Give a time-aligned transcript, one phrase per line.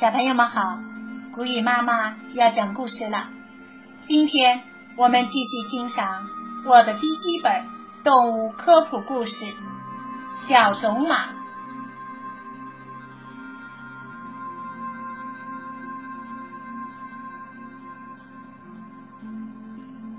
[0.00, 0.78] 小朋友们好，
[1.30, 3.28] 古雨妈妈要讲故事了。
[4.00, 4.62] 今天
[4.96, 6.26] 我们继续欣赏
[6.64, 7.52] 我的第一本
[8.02, 9.44] 动物科普故事
[10.48, 11.26] 《小种马》。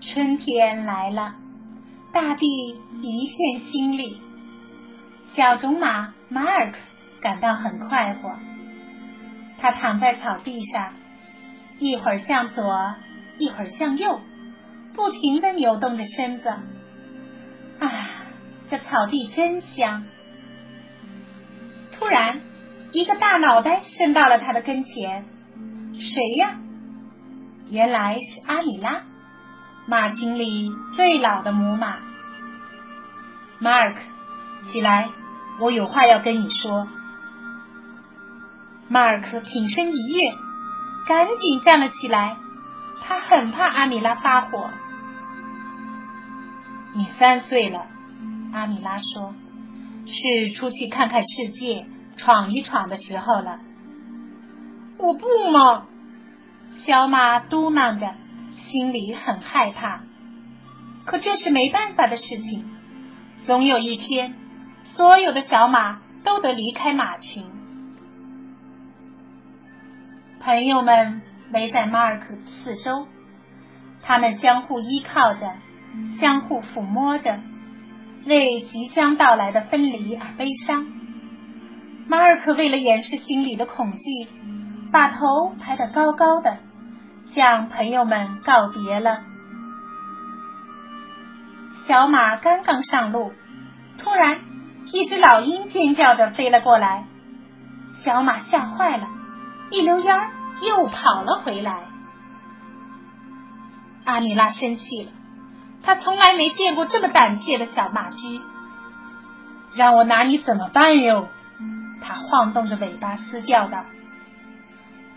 [0.00, 1.34] 春天来了，
[2.12, 4.18] 大地一片新绿。
[5.34, 6.78] 小种马马尔克
[7.20, 8.30] 感到很快活。
[9.64, 10.92] 他躺在草地上，
[11.78, 12.94] 一会儿向左，
[13.38, 14.20] 一会儿向右，
[14.92, 16.50] 不停的扭动着身子。
[16.50, 17.90] 啊，
[18.68, 20.04] 这草地真香！
[21.92, 22.42] 突然，
[22.92, 25.24] 一个大脑袋伸到了他的跟前。
[25.94, 26.58] 谁呀？
[27.70, 29.04] 原来是阿米拉，
[29.86, 32.00] 马群里最老的母马。
[33.60, 34.00] 马尔克，
[34.68, 35.08] 起来，
[35.58, 36.86] 我有话要跟你说。
[38.88, 40.32] 马尔克挺身一跃，
[41.06, 42.36] 赶紧站了起来。
[43.02, 44.70] 他很怕阿米拉发火。
[46.94, 47.86] 你三岁了，
[48.52, 49.34] 阿米拉说
[50.06, 51.86] ：“是出去看看世界、
[52.16, 53.58] 闯一闯的时候了。”
[54.96, 55.86] 我不嘛，
[56.78, 58.14] 小马嘟囔着，
[58.56, 60.02] 心里很害怕。
[61.04, 62.64] 可这是没办法的事情，
[63.44, 64.34] 总有一天，
[64.84, 67.44] 所有的小马都得离开马群。
[70.44, 71.22] 朋友们
[71.54, 73.08] 围在马尔克四周，
[74.02, 75.50] 他们相互依靠着，
[76.20, 77.40] 相互抚摸着，
[78.26, 80.84] 为即将到来的分离而悲伤。
[82.06, 84.28] 马尔克为了掩饰心里的恐惧，
[84.92, 86.58] 把头抬得高高的，
[87.24, 89.22] 向朋友们告别了。
[91.88, 93.32] 小马刚刚上路，
[93.96, 94.42] 突然
[94.92, 97.06] 一只老鹰尖叫着飞了过来，
[97.94, 99.08] 小马吓坏了。
[99.70, 100.30] 一溜烟儿
[100.62, 101.84] 又跑了回来。
[104.04, 105.12] 阿米拉生气了，
[105.82, 108.40] 他从来没见过这么胆怯的小马驹。
[109.74, 111.28] 让我拿你怎么办哟？
[112.02, 113.84] 他晃动着尾巴嘶叫道。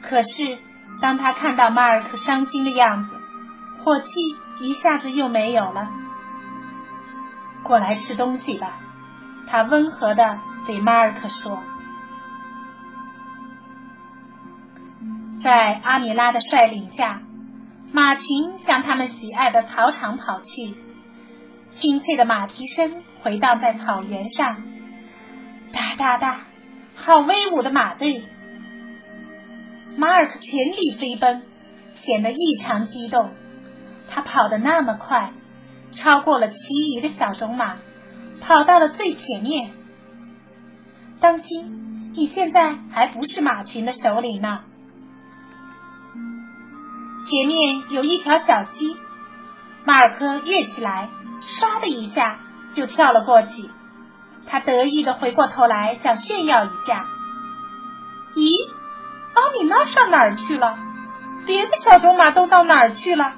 [0.00, 0.58] 可是
[1.00, 3.10] 当他看到马尔克伤心的样子，
[3.84, 4.12] 火气
[4.60, 5.90] 一下子又没有了。
[7.64, 8.74] 过来吃东西吧，
[9.48, 11.58] 他温和的对马尔克说。
[15.42, 17.22] 在阿米拉的率领下，
[17.92, 20.74] 马群向他们喜爱的草场跑去。
[21.70, 24.62] 清脆的马蹄声回荡在草原上，
[25.72, 26.40] 哒哒哒，
[26.94, 28.22] 好威武的马队！
[29.96, 31.42] 马尔克全力飞奔，
[31.94, 33.30] 显得异常激动。
[34.08, 35.32] 他跑得那么快，
[35.92, 36.56] 超过了其
[36.96, 37.76] 余的小种马，
[38.40, 39.70] 跑到了最前面。
[41.20, 44.64] 当心，你现在还不是马群的首领呢。
[47.28, 48.96] 前面有一条小溪，
[49.84, 51.10] 马尔科跃起来，
[51.42, 52.38] 唰的一下
[52.72, 53.68] 就跳了过去。
[54.46, 57.04] 他得意的回过头来，想炫耀一下。
[58.34, 58.70] 咦，
[59.34, 60.78] 阿米拉上哪儿去了？
[61.44, 63.34] 别的小种马都到哪儿去了？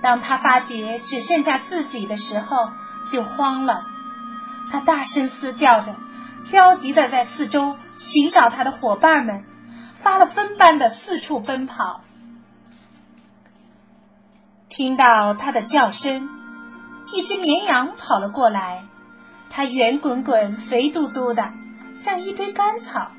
[0.00, 2.70] 当他发觉只剩下自己的时候，
[3.10, 3.84] 就慌了。
[4.70, 5.96] 他大声嘶叫着，
[6.52, 9.44] 焦急的在四周寻找他的伙伴们，
[10.04, 12.02] 发了疯般的四处奔跑。
[14.76, 16.28] 听到它的叫声，
[17.12, 18.82] 一只绵羊跑了过来。
[19.48, 21.52] 它圆滚滚、肥嘟嘟的，
[22.02, 23.12] 像一堆干草。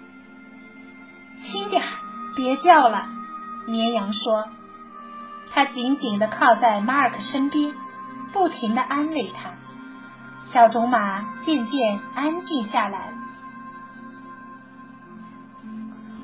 [1.41, 1.87] 轻点儿，
[2.35, 3.05] 别叫了。
[3.67, 4.49] 绵羊说。
[5.53, 7.73] 它紧紧的靠在马尔克身边，
[8.33, 9.51] 不停的安慰他。
[10.47, 13.13] 小种马渐渐安静下来。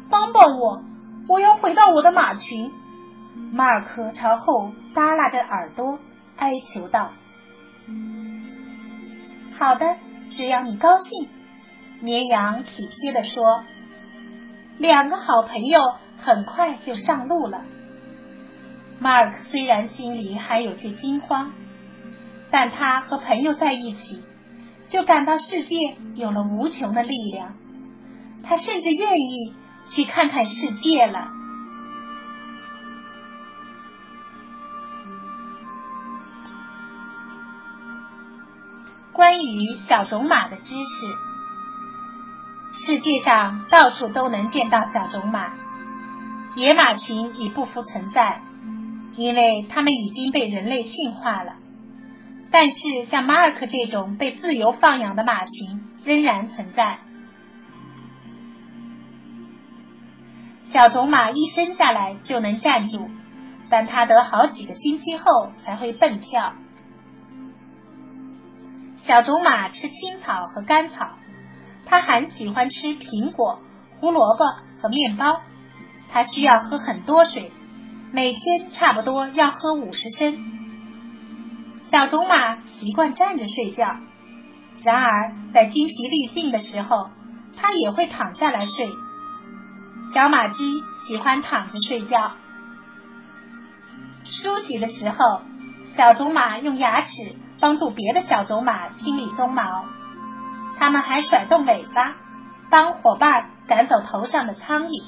[0.09, 0.83] 帮帮我，
[1.29, 2.73] 我要回到我的马群。
[3.51, 5.99] 马尔科朝后耷拉着耳朵，
[6.37, 7.11] 哀求道
[9.57, 9.97] ：“好的，
[10.29, 11.29] 只要你高兴。”
[12.01, 13.63] 绵羊体贴的说。
[14.77, 15.79] 两个好朋友
[16.17, 17.65] 很快就上路了。
[18.99, 21.51] 马尔克虽然心里还有些惊慌，
[22.49, 24.23] 但他和朋友在一起，
[24.89, 27.53] 就感到世界有了无穷的力量。
[28.43, 29.53] 他甚至愿意
[29.85, 31.27] 去看看世界了。
[39.13, 41.05] 关于小种马的知识，
[42.85, 45.51] 世界上到处都能见到小种马，
[46.55, 48.41] 野马群已不复存在，
[49.15, 51.55] 因为它们已经被人类驯化了。
[52.51, 56.99] 但是像马尔克这种被自由放养的马群仍然存在。
[60.63, 63.09] 小种马一生下来就能站住，
[63.69, 66.53] 但它得好几个星期后才会蹦跳。
[69.03, 71.09] 小种马吃青草和干草，
[71.85, 73.59] 它还喜欢吃苹果、
[73.99, 74.45] 胡萝卜
[74.81, 75.41] 和面包。
[76.13, 77.51] 它需要喝很多水，
[78.11, 80.37] 每天差不多要喝五十升。
[81.89, 83.95] 小种马习惯站着睡觉，
[84.83, 87.09] 然而在精疲力尽的时候，
[87.57, 88.89] 它也会躺下来睡。
[90.13, 90.53] 小马驹
[91.07, 92.33] 喜欢躺着睡觉。
[94.25, 95.41] 梳洗的时候，
[95.95, 97.07] 小种马用牙齿
[97.61, 99.85] 帮助别的小种马清理鬃毛，
[100.79, 102.15] 它们还甩动尾巴，
[102.71, 105.03] 帮伙伴赶走头上的苍蝇。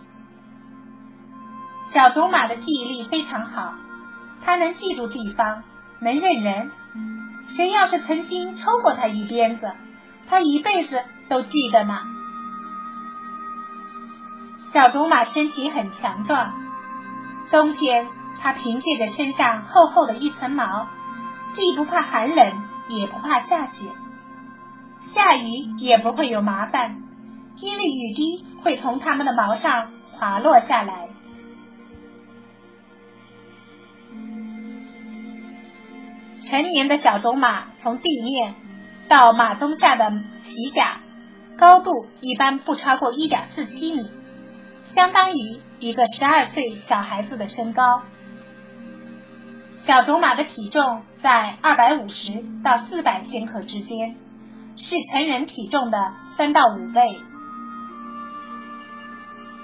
[1.92, 3.74] 小种马的记忆力非常好，
[4.46, 5.64] 它能记住地方，
[6.00, 6.72] 能认人。
[7.56, 9.72] 谁要是曾经抽过它一鞭子，
[10.30, 12.00] 它一辈子都记得呢。
[14.72, 16.54] 小种马身体很强壮，
[17.52, 18.08] 冬天
[18.40, 20.88] 它凭借着身上厚厚的一层毛，
[21.56, 23.86] 既不怕寒冷，也不怕下雪，
[25.14, 25.48] 下雨
[25.78, 26.98] 也不会有麻烦，
[27.58, 31.10] 因为雨滴会从它们的毛上滑落下来。
[36.46, 38.56] 成年的小种马从地面
[39.08, 40.12] 到马鬃下的
[40.44, 41.00] 鳍甲
[41.58, 44.10] 高度一般不超过一点四七米。
[44.94, 48.04] 相当于一个十二岁小孩子的身高。
[49.85, 54.15] 小种马的体重在二百五十到四百千克之间，
[54.77, 57.19] 是成人体重的三到五倍。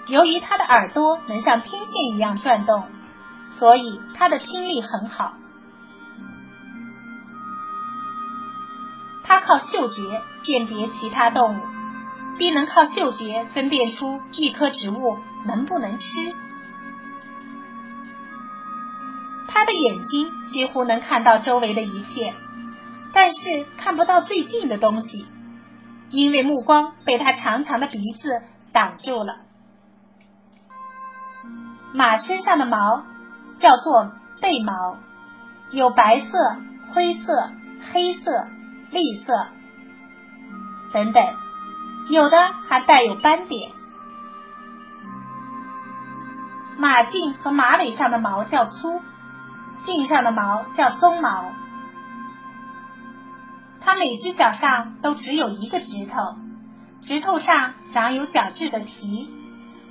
[0.07, 2.83] 由于它的耳朵能像天线一样转动，
[3.45, 5.33] 所以它的听力很好。
[9.23, 11.61] 它靠嗅觉鉴别其他动物。
[12.37, 15.99] 并能靠嗅觉分辨出一棵植物能不能吃。
[19.49, 22.33] 他的眼睛几乎能看到周围的一切，
[23.13, 25.25] 但是看不到最近的东西，
[26.09, 28.41] 因为目光被它长长的鼻子
[28.71, 29.37] 挡住了。
[31.93, 33.03] 马身上的毛
[33.59, 34.97] 叫做背毛，
[35.71, 36.55] 有白色、
[36.93, 37.51] 灰色、
[37.91, 38.47] 黑色、
[38.91, 39.47] 栗色
[40.93, 41.23] 等等。
[42.11, 42.37] 有的
[42.67, 43.71] 还带有斑点。
[46.77, 49.01] 马颈和马尾上的毛较粗，
[49.83, 51.51] 颈上的毛叫鬃毛。
[53.81, 56.35] 它每只脚上都只有一个指头，
[57.01, 59.29] 指头上长有角质的蹄，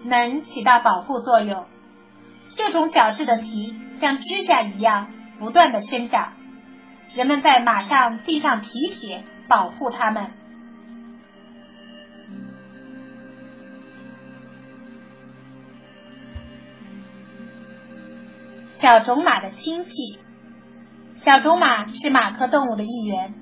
[0.04, 1.66] 能起到保护作用。
[2.54, 5.08] 这种角质的蹄像指甲一样
[5.38, 6.32] 不断的生长，
[7.14, 10.32] 人们在马上钉上蹄铁保护它们。
[18.80, 20.20] 小种马的亲戚，
[21.16, 23.34] 小种马是马科动物的一员。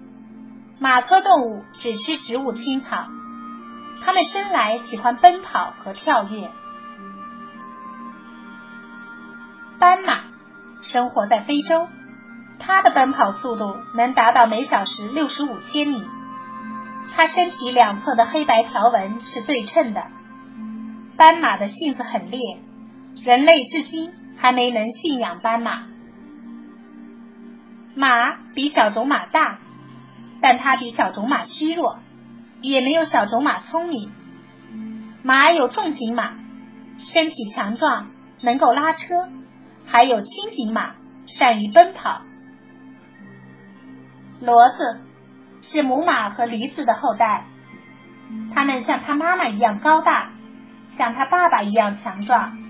[0.78, 3.04] 马科动物只吃植物青草，
[4.02, 6.50] 它们生来喜欢奔跑和跳跃。
[9.78, 10.20] 斑马
[10.80, 11.86] 生活在非洲，
[12.58, 16.02] 它的奔跑速度能达到每小时六十五千米。
[17.14, 20.02] 它身体两侧的黑白条纹是对称的。
[21.18, 22.40] 斑马的性子很烈，
[23.22, 24.14] 人类至今。
[24.36, 25.84] 还没能驯养斑马。
[27.94, 29.58] 马比小种马大，
[30.42, 31.98] 但它比小种马虚弱，
[32.60, 34.12] 也没有小种马聪明。
[35.22, 36.34] 马有重型马，
[36.98, 38.10] 身体强壮，
[38.42, 39.30] 能够拉车；
[39.86, 40.94] 还有轻型马，
[41.26, 42.22] 善于奔跑。
[44.42, 45.00] 骡子
[45.62, 47.46] 是母马和驴子的后代，
[48.54, 50.32] 它们像它妈妈一样高大，
[50.98, 52.65] 像它爸爸一样强壮。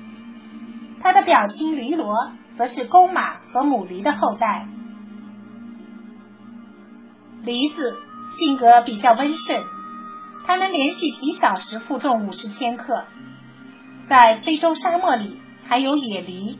[1.03, 4.67] 它的表亲驴骡则是公马和母驴的后代。
[7.45, 7.97] 驴子
[8.39, 9.63] 性格比较温顺，
[10.47, 13.05] 它能连续几小时负重五十千克。
[14.09, 16.57] 在非洲沙漠里还有野驴。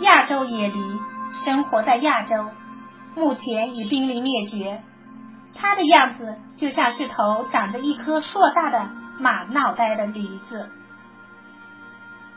[0.00, 0.80] 亚洲野驴
[1.44, 2.50] 生活在亚洲，
[3.14, 4.82] 目前已濒临灭绝。
[5.54, 10.70] 它的样子就像是头长着一颗硕大的马脑袋的驴子。